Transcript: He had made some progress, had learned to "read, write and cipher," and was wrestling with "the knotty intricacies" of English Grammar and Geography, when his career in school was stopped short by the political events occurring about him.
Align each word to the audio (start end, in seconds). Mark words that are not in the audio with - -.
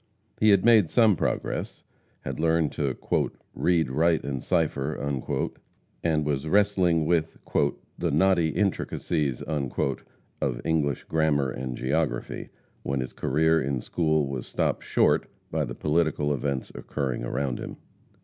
He 0.39 0.49
had 0.49 0.65
made 0.65 0.89
some 0.89 1.15
progress, 1.15 1.83
had 2.21 2.39
learned 2.39 2.71
to 2.71 2.97
"read, 3.53 3.91
write 3.91 4.23
and 4.23 4.41
cipher," 4.41 4.95
and 4.95 6.25
was 6.25 6.47
wrestling 6.47 7.05
with 7.05 7.37
"the 7.99 8.09
knotty 8.09 8.49
intricacies" 8.49 9.43
of 9.43 10.61
English 10.65 11.03
Grammar 11.03 11.51
and 11.51 11.77
Geography, 11.77 12.49
when 12.81 12.99
his 12.99 13.13
career 13.13 13.61
in 13.61 13.79
school 13.79 14.25
was 14.27 14.47
stopped 14.47 14.83
short 14.83 15.27
by 15.51 15.63
the 15.65 15.75
political 15.75 16.33
events 16.33 16.71
occurring 16.73 17.23
about 17.23 17.59
him. 17.59 17.77